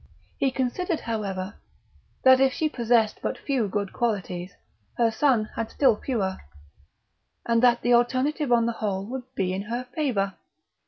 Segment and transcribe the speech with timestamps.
[0.39, 1.57] He considered, however,
[2.23, 4.55] that if she possessed but few good qualities,
[4.97, 6.37] her son had still fewer;
[7.45, 10.33] and that the alternative on the whole would be in her favour.